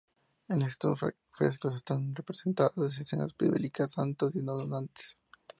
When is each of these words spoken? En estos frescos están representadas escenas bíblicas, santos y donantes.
En 0.47 0.63
estos 0.63 0.99
frescos 1.29 1.75
están 1.75 2.15
representadas 2.15 2.97
escenas 2.97 3.37
bíblicas, 3.37 3.91
santos 3.91 4.33
y 4.35 4.39
donantes. 4.39 5.15